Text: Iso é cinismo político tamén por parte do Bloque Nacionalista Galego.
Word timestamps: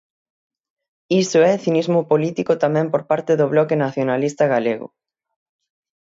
Iso 1.23 1.39
é 1.51 1.55
cinismo 1.65 1.99
político 2.11 2.51
tamén 2.63 2.85
por 2.93 3.01
parte 3.09 3.31
do 3.39 3.45
Bloque 3.53 3.79
Nacionalista 3.83 4.43
Galego. 4.53 4.87